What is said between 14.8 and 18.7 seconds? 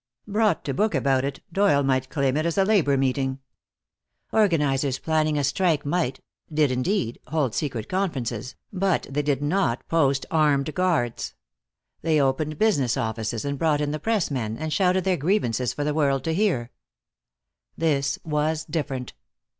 their grievances for the world to hear. This was